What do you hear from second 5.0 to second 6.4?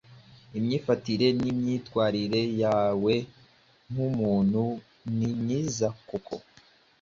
nimyiza koko